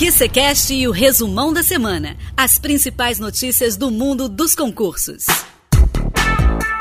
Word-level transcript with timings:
QCCast 0.00 0.72
e 0.72 0.88
o 0.88 0.92
resumão 0.92 1.52
da 1.52 1.62
semana. 1.62 2.16
As 2.34 2.56
principais 2.56 3.18
notícias 3.18 3.76
do 3.76 3.90
mundo 3.90 4.30
dos 4.30 4.54
concursos. 4.54 5.26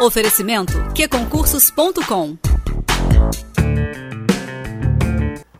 Oferecimento 0.02 0.72
qconcursos.com 0.94 2.38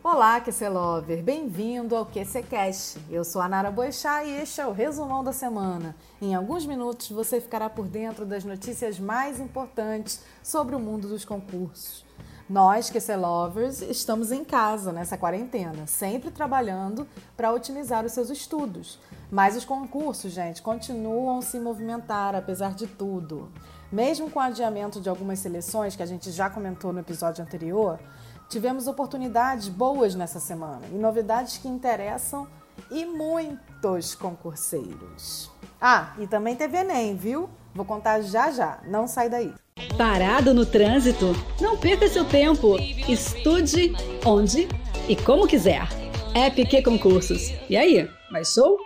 Olá, 0.02 0.40
QC 0.40 0.70
Lover! 0.70 1.22
Bem-vindo 1.22 1.94
ao 1.94 2.06
QCCast. 2.06 2.98
Eu 3.10 3.26
sou 3.26 3.42
a 3.42 3.48
Nara 3.48 3.70
Boixá 3.70 4.24
e 4.24 4.40
este 4.40 4.62
é 4.62 4.66
o 4.66 4.72
resumão 4.72 5.22
da 5.22 5.34
semana. 5.34 5.94
Em 6.22 6.34
alguns 6.34 6.64
minutos 6.64 7.10
você 7.10 7.42
ficará 7.42 7.68
por 7.68 7.86
dentro 7.86 8.24
das 8.24 8.42
notícias 8.42 8.98
mais 8.98 9.38
importantes 9.38 10.22
sobre 10.42 10.74
o 10.74 10.80
mundo 10.80 11.08
dos 11.08 11.26
concursos. 11.26 12.06
Nós, 12.50 12.90
QC 12.90 13.14
Lovers, 13.14 13.80
estamos 13.80 14.32
em 14.32 14.44
casa 14.44 14.90
nessa 14.90 15.16
quarentena, 15.16 15.86
sempre 15.86 16.32
trabalhando 16.32 17.06
para 17.36 17.52
otimizar 17.52 18.04
os 18.04 18.10
seus 18.10 18.28
estudos. 18.28 18.98
Mas 19.30 19.54
os 19.54 19.64
concursos, 19.64 20.32
gente, 20.32 20.60
continuam 20.60 21.40
se 21.42 21.60
movimentar 21.60 22.34
apesar 22.34 22.74
de 22.74 22.88
tudo. 22.88 23.52
Mesmo 23.92 24.28
com 24.28 24.40
o 24.40 24.42
adiamento 24.42 25.00
de 25.00 25.08
algumas 25.08 25.38
seleções 25.38 25.94
que 25.94 26.02
a 26.02 26.06
gente 26.06 26.32
já 26.32 26.50
comentou 26.50 26.92
no 26.92 26.98
episódio 26.98 27.40
anterior, 27.40 28.00
tivemos 28.48 28.88
oportunidades 28.88 29.68
boas 29.68 30.16
nessa 30.16 30.40
semana 30.40 30.88
e 30.90 30.96
novidades 30.96 31.56
que 31.56 31.68
interessam 31.68 32.48
e 32.90 33.04
muitos 33.04 34.16
concurseiros. 34.16 35.52
Ah, 35.80 36.14
e 36.18 36.26
também 36.26 36.56
teve 36.56 36.78
Enem, 36.78 37.14
viu? 37.14 37.48
Vou 37.72 37.84
contar 37.84 38.22
já 38.22 38.50
já, 38.50 38.80
não 38.88 39.06
sai 39.06 39.28
daí. 39.28 39.54
Parado 39.96 40.54
no 40.54 40.64
trânsito? 40.64 41.34
Não 41.60 41.76
perca 41.76 42.08
seu 42.08 42.24
tempo. 42.24 42.76
Estude 43.08 43.92
onde 44.24 44.68
e 45.08 45.16
como 45.16 45.46
quiser. 45.46 45.88
App 46.34 46.64
Q 46.66 46.82
Concursos. 46.82 47.52
E 47.68 47.76
aí, 47.76 48.08
mais 48.30 48.52
show? 48.52 48.78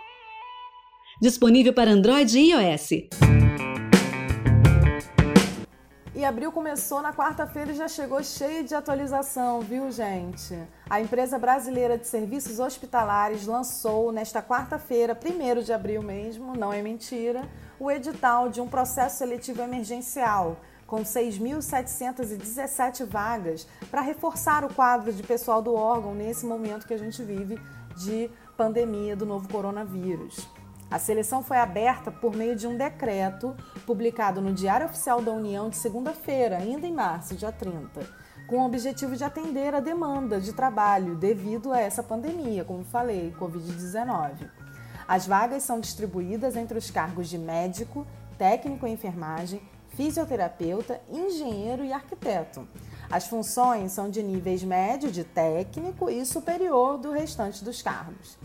Disponível 1.21 1.73
para 1.73 1.91
Android 1.91 2.37
e 2.37 2.51
iOS. 2.51 2.91
E 6.15 6.23
abril 6.23 6.49
começou 6.51 7.01
na 7.01 7.13
quarta-feira 7.13 7.71
e 7.71 7.75
já 7.75 7.89
chegou 7.89 8.23
cheio 8.23 8.63
de 8.63 8.73
atualização, 8.73 9.59
viu, 9.59 9.91
gente? 9.91 10.57
A 10.89 11.01
empresa 11.01 11.37
brasileira 11.37 11.97
de 11.97 12.07
serviços 12.07 12.57
hospitalares 12.57 13.45
lançou 13.45 14.13
nesta 14.13 14.41
quarta-feira, 14.41 15.15
1 15.15 15.61
de 15.61 15.73
abril 15.73 16.01
mesmo, 16.01 16.55
não 16.55 16.71
é 16.71 16.81
mentira, 16.81 17.47
o 17.77 17.91
edital 17.91 18.49
de 18.49 18.61
um 18.61 18.67
processo 18.67 19.17
seletivo 19.17 19.61
emergencial 19.61 20.57
com 20.87 21.03
6.717 21.03 23.05
vagas 23.05 23.67
para 23.89 24.01
reforçar 24.01 24.63
o 24.63 24.73
quadro 24.73 25.11
de 25.11 25.23
pessoal 25.23 25.61
do 25.61 25.73
órgão 25.73 26.13
nesse 26.13 26.45
momento 26.45 26.85
que 26.85 26.93
a 26.93 26.99
gente 26.99 27.23
vive 27.23 27.59
de 27.97 28.29
pandemia 28.55 29.15
do 29.15 29.25
novo 29.25 29.49
coronavírus. 29.49 30.47
A 30.89 30.99
seleção 30.99 31.41
foi 31.41 31.57
aberta 31.57 32.11
por 32.11 32.35
meio 32.35 32.55
de 32.55 32.67
um 32.67 32.77
decreto 32.77 33.55
publicado 33.85 34.39
no 34.39 34.53
Diário 34.53 34.85
Oficial 34.85 35.21
da 35.21 35.31
União 35.31 35.69
de 35.69 35.77
segunda-feira, 35.77 36.57
ainda 36.57 36.85
em 36.85 36.93
março, 36.93 37.35
dia 37.35 37.51
30, 37.51 38.07
com 38.47 38.59
o 38.59 38.65
objetivo 38.65 39.15
de 39.15 39.23
atender 39.23 39.73
a 39.73 39.79
demanda 39.79 40.39
de 40.39 40.53
trabalho 40.53 41.15
devido 41.15 41.73
a 41.73 41.79
essa 41.79 42.03
pandemia, 42.03 42.63
como 42.63 42.83
falei, 42.83 43.35
Covid-19. 43.39 44.47
As 45.07 45.25
vagas 45.25 45.63
são 45.63 45.79
distribuídas 45.79 46.55
entre 46.55 46.77
os 46.77 46.91
cargos 46.91 47.29
de 47.29 47.37
médico, 47.37 48.05
técnico 48.37 48.85
em 48.85 48.93
enfermagem, 48.93 49.61
fisioterapeuta, 49.95 51.01
engenheiro 51.09 51.83
e 51.83 51.91
arquiteto. 51.91 52.67
As 53.09 53.27
funções 53.27 53.91
são 53.91 54.09
de 54.09 54.21
níveis 54.21 54.63
médio 54.63 55.11
de 55.11 55.23
técnico 55.23 56.09
e 56.09 56.25
superior 56.25 56.97
do 56.97 57.11
restante 57.11 57.63
dos 57.63 57.81
cargos. 57.81 58.37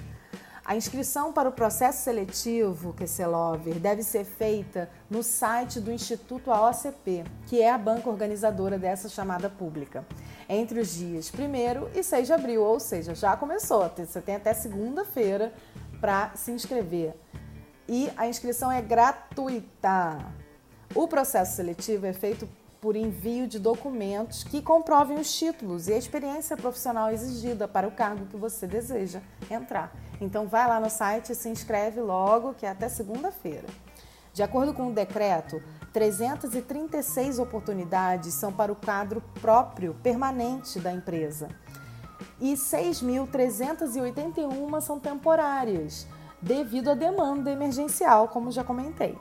A 0.65 0.77
inscrição 0.77 1.33
para 1.33 1.49
o 1.49 1.53
processo 1.53 2.05
seletivo 2.05 2.95
QCLover 2.95 3.81
deve 3.81 4.05
ser 4.05 4.25
feita 4.25 4.89
no 5.11 5.23
site 5.23 5.81
do 5.81 5.91
Instituto 5.91 6.53
AOCP, 6.53 7.25
que 7.47 7.61
é 7.61 7.71
a 7.71 7.79
banca 7.79 8.09
organizadora 8.09 8.79
dessa 8.79 9.09
chamada 9.09 9.51
pública, 9.51 10.07
entre 10.49 10.79
os 10.79 10.95
dias 10.95 11.33
1 11.33 11.99
e 11.99 12.05
6 12.05 12.27
de 12.27 12.33
abril, 12.33 12.63
ou 12.63 12.79
seja, 12.79 13.15
já 13.17 13.37
começou. 13.37 13.91
Você 13.97 14.21
tem 14.21 14.37
até 14.37 14.55
segunda-feira 14.55 15.53
para 16.01 16.33
se 16.37 16.53
inscrever. 16.53 17.15
E 17.89 18.09
a 18.17 18.29
inscrição 18.29 18.71
é 18.71 18.81
gratuita. 18.81 20.19
O 20.93 21.07
processo 21.07 21.55
seletivo 21.55 22.07
é 22.07 22.13
feito 22.13 22.49
por 22.81 22.97
envio 22.97 23.47
de 23.47 23.61
documentos 23.61 24.43
que 24.43 24.61
comprovem 24.61 25.21
os 25.21 25.33
títulos 25.33 25.87
e 25.87 25.93
a 25.93 25.97
experiência 25.97 26.57
profissional 26.57 27.11
exigida 27.11 27.69
para 27.69 27.87
o 27.87 27.93
cargo 27.93 28.27
que 28.27 28.37
você 28.37 28.67
deseja 28.67 29.21
entrar. 29.49 29.95
Então 30.21 30.49
vai 30.49 30.67
lá 30.67 30.81
no 30.81 30.91
site 30.91 31.31
e 31.31 31.37
se 31.37 31.49
inscreve 31.49 32.01
logo, 32.01 32.55
que 32.55 32.67
é 32.67 32.71
até 32.71 32.89
segunda-feira. 32.89 33.69
De 34.33 34.43
acordo 34.43 34.75
com 34.75 34.89
o 34.89 34.93
decreto, 34.93 35.63
336 35.93 37.39
oportunidades 37.39 38.35
são 38.35 38.53
para 38.53 38.73
o 38.73 38.77
quadro 38.77 39.23
próprio 39.41 39.95
permanente 40.03 40.81
da 40.81 40.93
empresa 40.93 41.51
e 42.41 42.55
6.381 42.55 44.81
são 44.81 44.99
temporárias, 44.99 46.09
devido 46.41 46.91
à 46.91 46.95
demanda 46.95 47.51
emergencial, 47.51 48.29
como 48.29 48.51
já 48.51 48.65
comentei. 48.65 49.19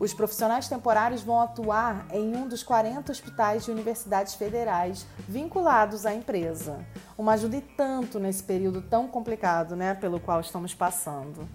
Os 0.00 0.14
profissionais 0.14 0.66
temporários 0.66 1.22
vão 1.22 1.38
atuar 1.38 2.06
em 2.10 2.34
um 2.34 2.48
dos 2.48 2.62
40 2.62 3.12
hospitais 3.12 3.66
de 3.66 3.70
universidades 3.70 4.34
federais 4.34 5.06
vinculados 5.28 6.06
à 6.06 6.14
empresa. 6.14 6.78
Uma 7.18 7.34
ajuda 7.34 7.58
e 7.58 7.60
tanto 7.60 8.18
nesse 8.18 8.42
período 8.42 8.80
tão 8.80 9.06
complicado 9.06 9.76
né, 9.76 9.92
pelo 9.92 10.18
qual 10.18 10.40
estamos 10.40 10.72
passando. 10.72 11.46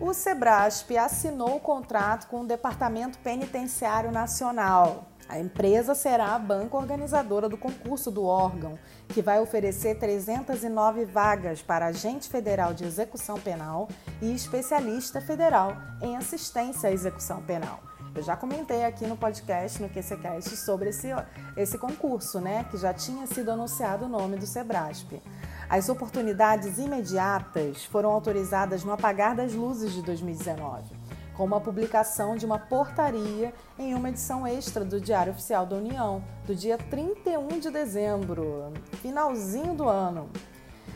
O 0.00 0.14
Sebrasp 0.14 0.96
assinou 0.96 1.56
o 1.56 1.60
contrato 1.60 2.28
com 2.28 2.40
o 2.40 2.46
Departamento 2.46 3.18
Penitenciário 3.18 4.10
Nacional 4.10 5.04
a 5.28 5.38
empresa 5.38 5.94
será 5.94 6.34
a 6.34 6.38
banca 6.38 6.76
organizadora 6.76 7.48
do 7.48 7.56
concurso 7.56 8.10
do 8.10 8.24
órgão, 8.24 8.78
que 9.08 9.20
vai 9.20 9.40
oferecer 9.40 9.98
309 9.98 11.04
vagas 11.04 11.60
para 11.62 11.86
agente 11.86 12.28
federal 12.28 12.72
de 12.72 12.84
execução 12.84 13.38
penal 13.38 13.88
e 14.22 14.32
especialista 14.32 15.20
federal 15.20 15.76
em 16.00 16.16
assistência 16.16 16.88
à 16.88 16.92
execução 16.92 17.42
penal. 17.42 17.80
Eu 18.14 18.22
já 18.22 18.34
comentei 18.34 18.82
aqui 18.84 19.06
no 19.06 19.16
podcast, 19.16 19.82
no 19.82 19.90
QCCast, 19.90 20.56
sobre 20.56 20.88
esse, 20.88 21.08
esse 21.54 21.76
concurso, 21.76 22.40
né? 22.40 22.64
Que 22.70 22.78
já 22.78 22.94
tinha 22.94 23.26
sido 23.26 23.50
anunciado 23.50 24.06
o 24.06 24.08
nome 24.08 24.38
do 24.38 24.46
Sebrasp. 24.46 25.20
As 25.68 25.90
oportunidades 25.90 26.78
imediatas 26.78 27.84
foram 27.84 28.10
autorizadas 28.10 28.84
no 28.84 28.92
apagar 28.92 29.36
das 29.36 29.52
luzes 29.52 29.92
de 29.92 30.00
2019 30.00 30.95
com 31.36 31.54
a 31.54 31.60
publicação 31.60 32.34
de 32.34 32.46
uma 32.46 32.58
portaria 32.58 33.52
em 33.78 33.94
uma 33.94 34.08
edição 34.08 34.46
extra 34.46 34.84
do 34.84 35.00
Diário 35.00 35.32
Oficial 35.32 35.66
da 35.66 35.76
União, 35.76 36.24
do 36.46 36.54
dia 36.54 36.78
31 36.78 37.60
de 37.60 37.70
dezembro, 37.70 38.72
finalzinho 39.02 39.74
do 39.74 39.88
ano. 39.88 40.30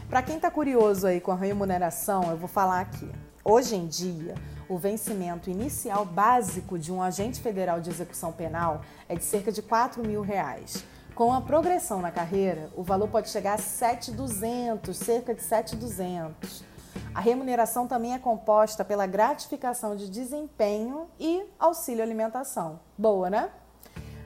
Para 0.09 0.23
quem 0.23 0.37
está 0.37 0.51
curioso 0.51 1.07
aí 1.07 1.21
com 1.21 1.31
a 1.31 1.37
remuneração, 1.37 2.31
eu 2.31 2.37
vou 2.37 2.49
falar 2.49 2.81
aqui. 2.81 3.09
Hoje 3.45 3.77
em 3.77 3.87
dia, 3.87 4.35
o 4.69 4.79
vencimento 4.79 5.51
inicial 5.51 6.05
básico 6.05 6.79
de 6.79 6.91
um 6.91 7.03
agente 7.03 7.41
federal 7.41 7.81
de 7.81 7.91
execução 7.91 8.33
penal 8.33 8.81
é 9.09 9.15
de 9.15 9.25
cerca 9.25 9.53
de 9.53 9.61
4 9.61 10.03
mil 10.07 10.23
reais. 10.23 10.85
Com 11.15 11.35
a 11.35 11.41
progressão 11.41 12.01
na 12.01 12.11
carreira, 12.11 12.71
o 12.75 12.83
valor 12.83 13.09
pode 13.09 13.29
chegar 13.29 13.55
a 13.55 13.59
7,200, 13.59 14.97
cerca 14.97 15.35
de 15.35 15.43
7,200. 15.43 16.65
A 17.13 17.21
remuneração 17.21 17.89
também 17.89 18.15
é 18.15 18.19
composta 18.19 18.85
pela 18.85 19.05
gratificação 19.05 19.97
de 19.97 20.09
desempenho 20.09 21.09
e 21.19 21.45
auxílio 21.59 22.03
alimentação. 22.03 22.79
Boa, 22.97 23.29
né? 23.29 23.51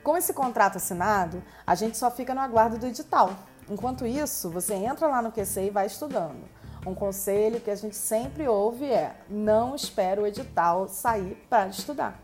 Com 0.03 0.15
esse 0.15 0.33
contrato 0.33 0.75
assinado, 0.75 1.43
a 1.65 1.73
gente 1.73 1.97
só 1.97 2.11
fica 2.11 2.35
no 2.35 2.41
aguardo 2.41 2.77
do 2.77 2.85
edital. 2.85 3.31
Enquanto 3.67 4.05
isso, 4.05 4.51
você 4.51 4.75
entra 4.75 5.07
lá 5.07 5.19
no 5.19 5.31
QC 5.31 5.65
e 5.65 5.69
vai 5.71 5.87
estudando. 5.87 6.43
Um 6.85 6.93
conselho 6.93 7.59
que 7.59 7.71
a 7.71 7.75
gente 7.75 7.95
sempre 7.95 8.47
ouve 8.47 8.85
é: 8.85 9.15
não 9.27 9.73
espere 9.73 10.21
o 10.21 10.27
edital 10.27 10.87
sair 10.87 11.43
para 11.49 11.67
estudar. 11.67 12.19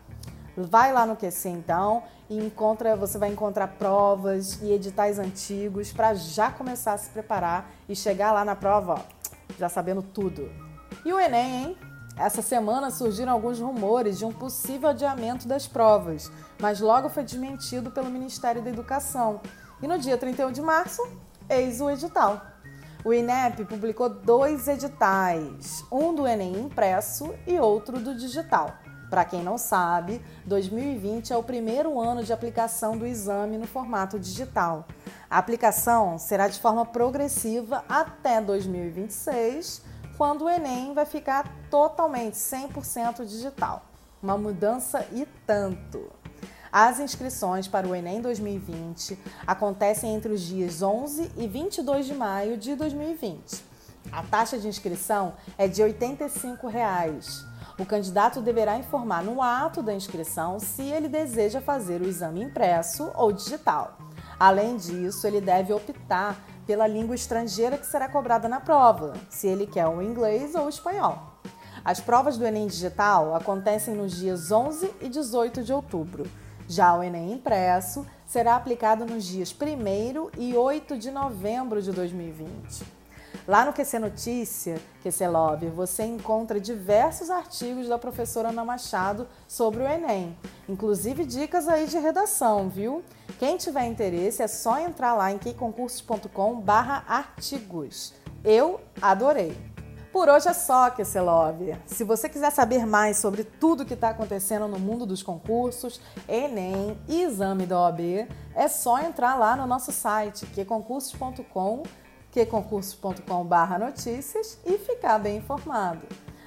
Vai 0.56 0.92
lá 0.92 1.04
no 1.04 1.16
QC 1.16 1.48
então 1.48 2.04
e 2.30 2.38
encontra, 2.38 2.94
você 2.94 3.18
vai 3.18 3.30
encontrar 3.30 3.66
provas 3.66 4.60
e 4.62 4.70
editais 4.70 5.18
antigos 5.18 5.92
para 5.92 6.14
já 6.14 6.52
começar 6.52 6.92
a 6.92 6.98
se 6.98 7.10
preparar 7.10 7.68
e 7.88 7.96
chegar 7.96 8.30
lá 8.32 8.44
na 8.44 8.54
prova, 8.54 8.94
ó, 8.94 9.21
já 9.58 9.68
sabendo 9.68 10.02
tudo. 10.02 10.50
E 11.04 11.12
o 11.12 11.20
Enem, 11.20 11.64
hein? 11.64 11.78
Essa 12.16 12.42
semana 12.42 12.90
surgiram 12.90 13.32
alguns 13.32 13.58
rumores 13.58 14.18
de 14.18 14.24
um 14.24 14.32
possível 14.32 14.90
adiamento 14.90 15.48
das 15.48 15.66
provas, 15.66 16.30
mas 16.60 16.80
logo 16.80 17.08
foi 17.08 17.24
desmentido 17.24 17.90
pelo 17.90 18.10
Ministério 18.10 18.62
da 18.62 18.68
Educação. 18.68 19.40
E 19.82 19.86
no 19.86 19.98
dia 19.98 20.18
31 20.18 20.52
de 20.52 20.60
março, 20.60 21.02
eis 21.48 21.80
o 21.80 21.90
edital. 21.90 22.40
O 23.04 23.12
INEP 23.12 23.64
publicou 23.64 24.08
dois 24.08 24.68
editais, 24.68 25.84
um 25.90 26.14
do 26.14 26.26
Enem 26.26 26.60
impresso 26.60 27.34
e 27.46 27.58
outro 27.58 27.98
do 27.98 28.14
digital. 28.14 28.76
Para 29.12 29.26
quem 29.26 29.42
não 29.42 29.58
sabe, 29.58 30.24
2020 30.46 31.34
é 31.34 31.36
o 31.36 31.42
primeiro 31.42 32.00
ano 32.00 32.24
de 32.24 32.32
aplicação 32.32 32.96
do 32.96 33.06
exame 33.06 33.58
no 33.58 33.66
formato 33.66 34.18
digital. 34.18 34.86
A 35.28 35.36
aplicação 35.36 36.16
será 36.16 36.48
de 36.48 36.58
forma 36.58 36.86
progressiva 36.86 37.84
até 37.86 38.40
2026, 38.40 39.82
quando 40.16 40.46
o 40.46 40.48
Enem 40.48 40.94
vai 40.94 41.04
ficar 41.04 41.46
totalmente 41.68 42.36
100% 42.36 43.26
digital. 43.26 43.84
Uma 44.22 44.38
mudança 44.38 45.06
e 45.12 45.28
tanto. 45.46 46.10
As 46.72 46.98
inscrições 46.98 47.68
para 47.68 47.86
o 47.86 47.94
Enem 47.94 48.22
2020 48.22 49.18
acontecem 49.46 50.14
entre 50.14 50.32
os 50.32 50.40
dias 50.40 50.80
11 50.80 51.32
e 51.36 51.46
22 51.46 52.06
de 52.06 52.14
maio 52.14 52.56
de 52.56 52.74
2020. 52.74 53.71
A 54.10 54.22
taxa 54.22 54.58
de 54.58 54.66
inscrição 54.66 55.34
é 55.56 55.68
de 55.68 55.82
85 55.82 56.66
reais. 56.66 57.44
O 57.78 57.86
candidato 57.86 58.40
deverá 58.40 58.76
informar 58.76 59.22
no 59.22 59.40
ato 59.40 59.82
da 59.82 59.94
inscrição 59.94 60.58
se 60.58 60.82
ele 60.82 61.08
deseja 61.08 61.60
fazer 61.60 62.00
o 62.00 62.08
exame 62.08 62.42
impresso 62.42 63.10
ou 63.14 63.32
digital. 63.32 63.96
Além 64.38 64.76
disso, 64.76 65.26
ele 65.26 65.40
deve 65.40 65.72
optar 65.72 66.36
pela 66.66 66.86
língua 66.86 67.14
estrangeira 67.14 67.78
que 67.78 67.86
será 67.86 68.08
cobrada 68.08 68.48
na 68.48 68.60
prova, 68.60 69.14
se 69.30 69.46
ele 69.46 69.66
quer 69.66 69.86
o 69.86 70.02
inglês 70.02 70.54
ou 70.54 70.66
o 70.66 70.68
espanhol. 70.68 71.32
As 71.84 72.00
provas 72.00 72.36
do 72.38 72.46
Enem 72.46 72.66
Digital 72.66 73.34
acontecem 73.34 73.94
nos 73.94 74.16
dias 74.16 74.52
11 74.52 74.92
e 75.00 75.08
18 75.08 75.62
de 75.64 75.72
outubro. 75.72 76.24
Já 76.68 76.94
o 76.96 77.02
Enem 77.02 77.32
Impresso 77.32 78.06
será 78.26 78.54
aplicado 78.54 79.04
nos 79.04 79.24
dias 79.24 79.52
1 79.52 80.30
e 80.38 80.56
8 80.56 80.96
de 80.96 81.10
novembro 81.10 81.82
de 81.82 81.90
2020. 81.90 83.01
Lá 83.46 83.64
no 83.64 83.72
QC 83.72 83.98
Notícia, 83.98 84.80
QC 85.02 85.26
Lover, 85.26 85.72
você 85.72 86.04
encontra 86.04 86.60
diversos 86.60 87.28
artigos 87.28 87.88
da 87.88 87.98
professora 87.98 88.50
Ana 88.50 88.64
Machado 88.64 89.26
sobre 89.48 89.82
o 89.82 89.88
Enem, 89.88 90.38
inclusive 90.68 91.24
dicas 91.24 91.66
aí 91.66 91.88
de 91.88 91.98
redação, 91.98 92.68
viu? 92.68 93.02
Quem 93.40 93.56
tiver 93.56 93.86
interesse 93.86 94.44
é 94.44 94.46
só 94.46 94.78
entrar 94.78 95.14
lá 95.14 95.32
em 95.32 95.38
queconcursos.com/artigos. 95.38 98.14
Eu 98.44 98.80
adorei. 99.00 99.60
Por 100.12 100.28
hoje 100.28 100.46
é 100.46 100.52
só, 100.52 100.88
QC 100.90 101.20
Love. 101.20 101.74
Se 101.84 102.04
você 102.04 102.28
quiser 102.28 102.52
saber 102.52 102.86
mais 102.86 103.16
sobre 103.16 103.42
tudo 103.42 103.84
que 103.84 103.94
está 103.94 104.10
acontecendo 104.10 104.68
no 104.68 104.78
mundo 104.78 105.04
dos 105.04 105.20
concursos, 105.20 106.00
Enem 106.28 106.96
e 107.08 107.22
exame 107.22 107.66
da 107.66 107.80
OAB, 107.80 108.28
é 108.54 108.68
só 108.68 109.00
entrar 109.00 109.34
lá 109.34 109.56
no 109.56 109.66
nosso 109.66 109.90
site, 109.90 110.46
queconcursos.com.br 110.46 112.02
qconcursos.com.br 112.32 113.78
notícias 113.78 114.58
e 114.64 114.78
ficar 114.78 115.18
bem 115.18 115.36
informado. 115.36 116.00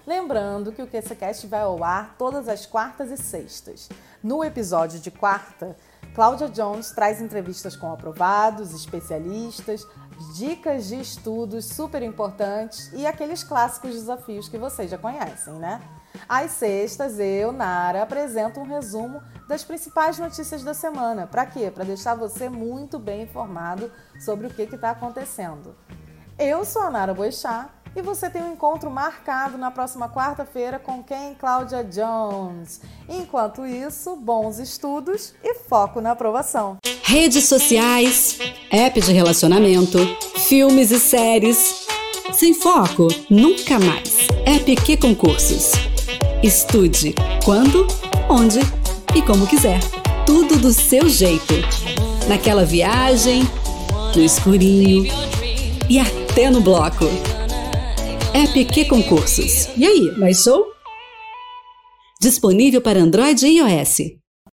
Lembrando 0.06 0.72
que 0.72 0.82
o 0.82 0.88
QCCast 0.88 1.48
vai 1.48 1.62
ao 1.62 1.84
ar 1.84 2.16
todas 2.18 2.48
as 2.48 2.66
quartas 2.66 3.10
e 3.10 3.18
sextas. 3.18 3.90
No 4.22 4.44
episódio 4.44 5.00
de 5.00 5.10
quarta, 5.10 5.76
Cláudia 6.16 6.48
Jones 6.48 6.92
traz 6.92 7.20
entrevistas 7.20 7.76
com 7.76 7.92
aprovados, 7.92 8.74
especialistas, 8.74 9.86
dicas 10.34 10.88
de 10.88 10.96
estudos 10.96 11.66
super 11.66 12.02
importantes 12.02 12.90
e 12.94 13.06
aqueles 13.06 13.44
clássicos 13.44 13.92
desafios 13.92 14.48
que 14.48 14.58
vocês 14.58 14.90
já 14.90 14.98
conhecem, 14.98 15.56
né? 15.56 15.82
Às 16.30 16.52
sextas, 16.52 17.20
eu, 17.20 17.52
Nara, 17.52 18.02
apresento 18.02 18.62
um 18.62 18.64
resumo 18.64 19.22
das 19.46 19.66
principais 19.66 20.18
notícias 20.18 20.64
da 20.64 20.74
semana. 20.74 21.28
Para 21.28 21.46
quê? 21.46 21.70
Para 21.70 21.84
deixar 21.84 22.16
você 22.16 22.48
muito 22.48 22.98
bem 22.98 23.24
informado 23.24 23.92
sobre 24.18 24.48
o 24.48 24.50
que 24.50 24.62
está 24.62 24.92
acontecendo. 24.92 25.76
Eu 26.40 26.64
sou 26.64 26.84
a 26.84 26.90
Nara 26.90 27.14
Boixá 27.14 27.70
e 27.96 28.02
você 28.02 28.30
tem 28.30 28.44
um 28.44 28.54
encontro 28.54 28.92
marcado 28.92 29.58
na 29.58 29.72
próxima 29.72 30.10
quarta-feira 30.10 30.78
com 30.78 31.02
quem? 31.02 31.34
Cláudia 31.36 31.84
Jones. 31.84 32.82
Enquanto 33.08 33.66
isso, 33.66 34.16
bons 34.18 34.60
estudos 34.60 35.34
e 35.44 35.56
foco 35.56 36.02
na 36.02 36.12
aprovação. 36.12 36.78
Redes 37.04 37.46
sociais, 37.46 38.38
app 38.70 39.00
de 39.00 39.14
relacionamento, 39.14 39.98
filmes 40.48 40.92
e 40.92 41.00
séries. 41.00 41.86
Sem 42.34 42.54
foco, 42.54 43.08
nunca 43.30 43.80
mais. 43.80 44.28
App 44.46 44.76
que 44.76 44.98
concursos. 44.98 45.72
Estude 46.44 47.16
quando, 47.46 47.88
onde 48.30 48.60
e 49.16 49.22
como 49.22 49.48
quiser. 49.48 49.80
Tudo 50.26 50.58
do 50.58 50.74
seu 50.74 51.08
jeito. 51.08 51.54
Naquela 52.28 52.66
viagem, 52.66 53.44
no 54.14 54.22
escurinho 54.22 55.06
e 55.88 56.00
até 56.00 56.50
no 56.50 56.60
bloco. 56.60 57.06
Que 58.74 58.84
concursos. 58.84 59.70
E 59.78 59.86
aí, 59.86 60.12
mais 60.18 60.44
show? 60.44 60.66
Disponível 62.20 62.82
para 62.82 63.00
Android 63.00 63.46
e 63.46 63.60
iOS. 63.60 64.25